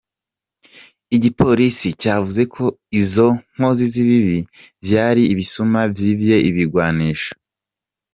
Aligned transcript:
Igipolisi 1.15 1.87
cavuze 2.01 2.43
ko 2.53 2.63
izo 2.99 3.27
nkozi 3.53 3.83
z'ikibi 3.93 4.39
vyari 4.85 5.23
ibisuma 5.33 5.79
vyivye 5.95 6.35
ibigwanisho. 6.49 7.31